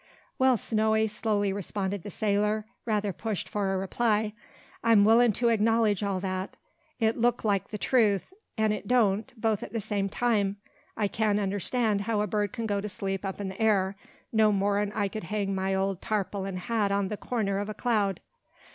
[0.39, 4.33] "Well, Snowy," slowly responded the sailor, rather pushed for a reply,
[4.83, 6.57] "I'm willin' to acknowledge all that.
[6.99, 10.57] It look like the truth, an' it don't, both at the same time.
[10.97, 13.95] I can't understan' how a bird can go to sleep up in the air,
[14.33, 18.21] no more'n I could hang my old tarpaulin' hat on the corner o' a cloud.